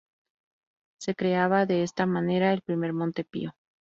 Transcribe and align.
Se 0.99 1.13
creaba 1.13 1.67
de 1.67 1.83
esta 1.83 2.07
manera 2.07 2.53
el 2.53 2.63
primer 2.63 2.91
Montepío. 2.91 3.53